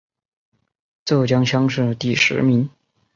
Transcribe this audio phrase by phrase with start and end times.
[1.05, 2.67] 浙江乡试第十名。